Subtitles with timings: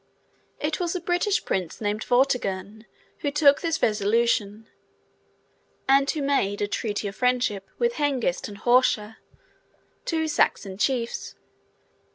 [0.59, 2.87] It was a British Prince named Vortigern
[3.19, 4.67] who took this resolution,
[5.87, 9.17] and who made a treaty of friendship with Hengist and Horsa,
[10.05, 11.35] two Saxon chiefs.